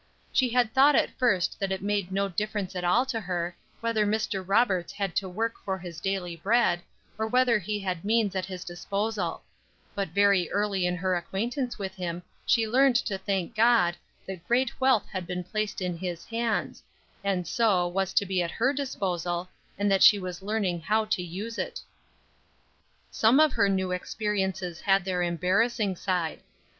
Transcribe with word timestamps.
She 0.33 0.49
had 0.49 0.73
thought 0.73 0.95
at 0.95 1.15
first 1.19 1.59
that 1.59 1.71
it 1.71 1.83
made 1.83 2.11
no 2.11 2.27
difference 2.27 2.75
at 2.75 2.83
all 2.83 3.05
to 3.05 3.19
her, 3.21 3.55
whether 3.81 4.03
Mr. 4.03 4.43
Roberts 4.43 4.91
had 4.91 5.15
to 5.17 5.29
work 5.29 5.59
for 5.63 5.77
his 5.77 6.01
daily 6.01 6.35
bread, 6.35 6.81
or 7.19 7.27
whether 7.27 7.59
he 7.59 7.77
had 7.79 8.03
means 8.03 8.35
at 8.35 8.47
his 8.47 8.63
disposal; 8.65 9.43
but 9.93 10.07
very 10.07 10.49
early 10.49 10.87
in 10.87 10.95
her 10.95 11.13
acquaintance 11.13 11.77
with 11.77 11.93
him 11.93 12.23
she 12.47 12.67
learned 12.67 12.95
to 12.95 13.19
thank 13.19 13.53
God, 13.53 13.95
that 14.25 14.47
great 14.47 14.81
wealth 14.81 15.05
had 15.05 15.27
been 15.27 15.43
placed 15.43 15.81
in 15.81 15.95
his 15.95 16.25
hands, 16.25 16.81
and 17.23 17.47
so, 17.47 17.87
was 17.87 18.11
to 18.15 18.25
be 18.25 18.41
at 18.41 18.49
her 18.49 18.73
disposal, 18.73 19.49
and 19.77 19.91
that 19.91 20.01
she 20.01 20.17
was 20.17 20.41
learning 20.41 20.81
how 20.81 21.05
to 21.05 21.21
use 21.21 21.59
it. 21.59 21.79
Some 23.11 23.39
of 23.39 23.53
her 23.53 23.69
new 23.69 23.91
experiences 23.91 24.81
had 24.81 25.05
their 25.05 25.21
embarrassing 25.21 25.95
side. 25.95 26.39